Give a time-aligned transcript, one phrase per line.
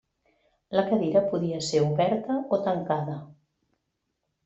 [0.77, 3.23] La cadira podia ser oberta o tancada.